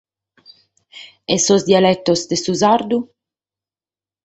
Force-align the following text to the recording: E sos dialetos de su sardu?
E 1.33 1.35
sos 1.45 1.61
dialetos 1.69 2.19
de 2.29 2.37
su 2.43 2.53
sardu? 2.61 2.97